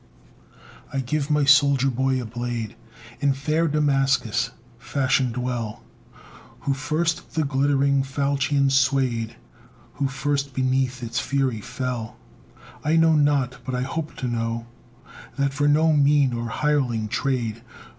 I 0.91 0.99
give 0.99 1.29
my 1.29 1.45
soldier 1.45 1.91
boy 1.91 2.19
a 2.19 2.25
blade, 2.25 2.75
In 3.19 3.33
fair 3.35 3.67
Damascus 3.67 4.49
fashioned 4.79 5.37
well: 5.37 5.83
Who 6.61 6.73
first 6.73 7.35
the 7.35 7.43
glittering 7.43 8.01
falchion 8.01 8.71
swayed, 8.71 9.35
Who 9.97 10.07
first 10.07 10.55
beneath 10.55 11.03
its 11.03 11.19
fury 11.19 11.61
fell, 11.61 12.17
I 12.83 12.95
know 12.95 13.13
not; 13.15 13.59
but 13.63 13.75
I 13.75 13.83
hope 13.83 14.15
to 14.15 14.27
know, 14.27 14.65
That, 15.35 15.53
for 15.53 15.67
no 15.67 15.93
mean 15.93 16.33
or 16.33 16.47
hireling 16.49 17.07
trade. 17.07 17.61